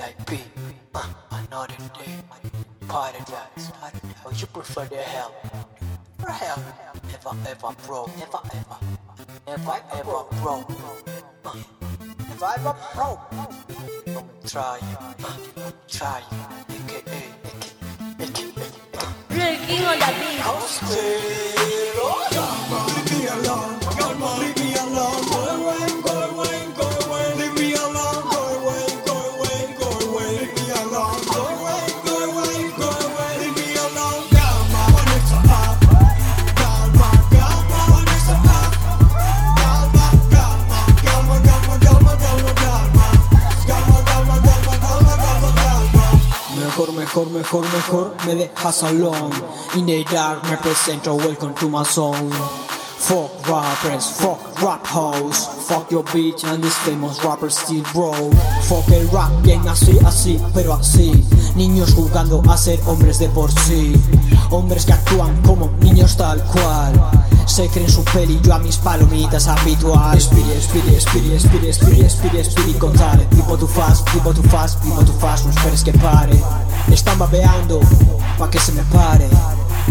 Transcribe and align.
VIP, 0.00 0.40
uh, 0.94 1.06
another 1.30 1.74
day, 1.92 2.14
paradise. 2.88 3.70
Or 4.24 4.32
you 4.32 4.46
prefer 4.46 4.86
the 4.86 4.96
hell? 4.96 5.34
Or 6.24 6.30
hell? 6.30 6.62
Never 7.04 7.36
ever 7.46 7.74
broke, 7.86 8.16
never 8.16 8.40
ever, 8.54 8.78
never 9.46 9.78
ever 9.92 10.24
broke. 10.40 10.70
Uh, 11.44 11.54
never 12.28 12.50
ever 12.56 12.76
broke. 12.94 13.20
Don't 14.06 14.46
try, 14.48 14.78
uh, 14.98 15.70
try, 15.86 16.22
aka, 16.70 16.98
aka, 17.04 17.68
aka, 18.20 18.46
aka. 18.56 19.06
Real 19.28 19.56
King 19.66 19.84
on 19.84 19.98
the 19.98 20.06
beat. 20.18 20.40
Mejor, 20.40 21.59
mejor, 47.14 47.30
mejor, 47.30 47.64
mejor 47.72 48.14
me 48.26 48.34
dejas 48.34 48.82
alone. 48.84 49.32
In 49.74 49.86
the 49.86 50.04
dark 50.04 50.44
me 50.44 50.56
presento, 50.56 51.16
welcome 51.16 51.54
to 51.54 51.68
my 51.68 51.82
zone. 51.82 52.30
Fuck 52.30 53.48
rappers, 53.48 54.10
fuck 54.20 54.62
rap 54.62 54.86
hoes. 54.86 55.46
Fuck 55.66 55.90
your 55.90 56.04
bitch 56.04 56.44
and 56.44 56.62
this 56.62 56.76
famous 56.78 57.22
rapper 57.24 57.48
still 57.48 57.82
bro 57.92 58.12
Fuck 58.62 58.88
el 58.92 59.08
rap 59.10 59.32
game 59.42 59.68
así, 59.68 59.98
así, 60.04 60.38
pero 60.54 60.74
así. 60.74 61.12
Niños 61.56 61.94
jugando 61.94 62.42
a 62.48 62.56
ser 62.56 62.78
hombres 62.86 63.18
de 63.18 63.28
por 63.30 63.50
sí. 63.50 63.92
Hombres 64.50 64.84
que 64.84 64.92
actúan 64.92 65.42
como 65.42 65.68
niños 65.80 66.16
tal 66.16 66.42
cual 66.44 67.19
se 67.50 67.68
creen 67.68 67.90
su 67.90 68.04
peli, 68.04 68.40
yo 68.42 68.54
a 68.54 68.58
mis 68.58 68.76
palomitas 68.76 69.48
habitual. 69.48 70.20
Spiri, 70.20 70.60
spiri, 70.60 71.00
spiri, 71.00 71.38
spiri, 71.38 71.72
spiri, 71.72 72.08
spiri, 72.08 72.44
spiri, 72.44 72.74
contare 72.74 73.26
Tipo 73.30 73.56
tu 73.56 73.66
fast, 73.66 74.08
tipo 74.12 74.32
tu 74.32 74.42
fast, 74.42 74.80
tipo 74.82 75.02
tu 75.04 75.12
fast, 75.18 75.44
no 75.44 75.50
esperes 75.50 75.82
que 75.82 75.92
pare. 75.92 76.38
Están 76.92 77.18
babeando, 77.18 77.80
pa' 78.38 78.48
que 78.48 78.60
se 78.60 78.72
me 78.72 78.82
pare. 78.84 79.28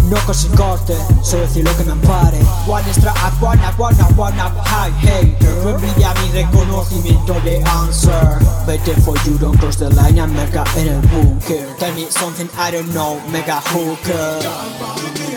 No 0.10 0.34
sin 0.34 0.52
corte, 0.56 0.96
solo 1.22 1.44
decir 1.44 1.66
lo 1.66 1.76
que 1.76 1.84
me 1.84 1.92
ampare. 1.92 2.40
One 2.66 2.88
extra 2.88 3.12
up, 3.12 3.42
one 3.42 3.60
up, 3.60 3.78
one 3.78 4.00
up, 4.02 4.18
one 4.18 4.40
up, 4.40 4.54
high 4.66 4.92
hater 5.02 5.54
No 5.64 5.72
envidia 5.72 6.14
mi 6.22 6.32
reconocimiento 6.32 7.34
de 7.44 7.62
answer. 7.64 8.40
Better 8.66 9.00
for 9.02 9.16
you, 9.26 9.38
don't 9.38 9.58
cross 9.60 9.78
the 9.78 9.90
line 9.90 10.20
and 10.20 10.34
merca 10.34 10.64
en 10.78 10.88
el 10.88 11.02
bunker 11.08 11.76
Tell 11.78 11.94
me 11.94 12.08
something 12.10 12.50
I 12.58 12.72
don't 12.72 12.94
know, 12.94 13.20
mega 13.32 13.62
hooker 13.62 15.29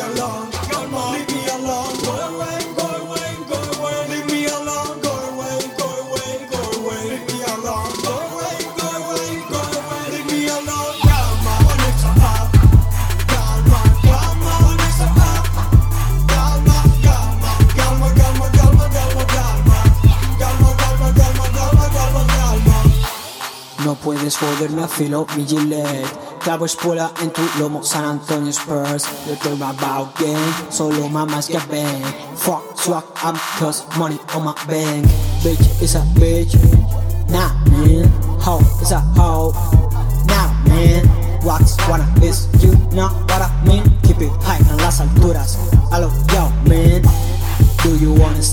No 23.92 23.98
puedes 23.98 24.38
joderme 24.38 24.88
filo 24.88 25.26
mi 25.36 25.44
gilet. 25.44 26.06
Clavo 26.42 26.64
espuela 26.64 27.12
en 27.20 27.30
tu 27.30 27.42
lomo 27.58 27.84
San 27.84 28.06
Antonio 28.06 28.50
Spurs. 28.50 29.04
Yo 29.26 29.34
estoy 29.34 29.60
about 29.60 30.18
game 30.18 30.54
Solo 30.70 31.10
mamas 31.10 31.46
que 31.46 31.58
bang 31.70 32.02
Fuck 32.34 32.62
swag 32.74 33.04
I'm 33.22 33.36
cause 33.58 33.84
money 33.98 34.18
on 34.34 34.44
my 34.44 34.54
bank. 34.66 35.06
Bitch 35.44 35.82
is 35.82 35.94
a 35.94 36.00
bitch. 36.14 36.54
Nah 37.28 37.52
man. 37.70 38.08
Hoe 38.40 38.64
is 38.80 38.92
a 38.92 39.00
hoe 39.14 39.52
Nah 40.24 40.54
man. 40.66 41.06
Wax 41.44 41.76
wanna 41.86 42.08
is 42.22 42.48
you 42.64 42.72
know 42.96 43.08
what 43.28 43.42
I 43.42 43.50
mean. 43.66 43.84
Keep 44.04 44.22
it 44.22 44.32
high 44.40 44.64
en 44.70 44.78
las 44.78 45.00
alturas 45.00 45.58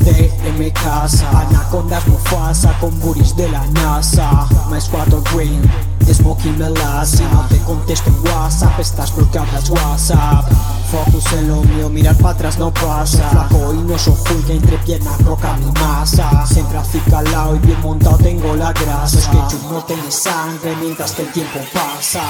en 0.08 0.60
mi 0.60 0.72
casa? 0.72 1.30
Anacondas 1.30 2.08
Mufasa 2.08 2.78
con 2.80 2.98
buris 3.00 3.36
de 3.36 3.50
la 3.50 3.66
NASA 3.68 4.48
My 4.70 4.80
squad 4.80 5.10
green, 5.34 5.62
smoking 6.12 6.58
melas 6.58 7.10
Si 7.10 7.24
no 7.24 7.46
te 7.50 7.58
contesto 7.60 8.10
en 8.10 8.28
WhatsApp, 8.28 8.80
estás 8.80 9.16
bloqueadas 9.16 9.70
WhatsApp 9.70 10.46
Focus 10.92 11.34
en 11.34 11.48
lo 11.48 11.62
mío, 11.64 11.90
mirar 11.90 12.16
para 12.18 12.36
atrás 12.36 12.58
no 12.58 12.74
pasa 12.74 13.30
Flaco 13.30 13.74
y 13.74 13.78
no 13.78 13.98
soy 13.98 14.16
entre 14.50 14.78
piernas 14.80 15.24
roca 15.24 15.56
mi 15.58 15.72
masa 15.80 16.46
Siempre 16.48 16.78
acicalado 16.78 17.56
y 17.56 17.60
bien 17.60 17.82
montado 17.82 18.18
tengo 18.18 18.56
la 18.56 18.74
grasa 18.74 19.20
Es 19.20 19.28
que 19.28 19.38
yo 19.38 19.72
no 19.72 19.84
tengo 19.84 20.10
sangre 20.10 20.76
mientras 20.82 21.12
que 21.12 21.24
el 21.24 21.32
tiempo 21.32 21.60
pasa 21.74 22.22